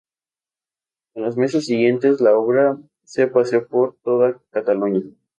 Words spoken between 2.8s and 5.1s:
se paseó por toda Cataluña.